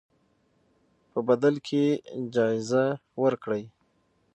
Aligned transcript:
په 1.11 1.19
بدل 1.27 1.55
کې 1.67 1.83
یې 1.93 1.93
جایزه 2.33 2.85
ورکړئ. 3.21 3.63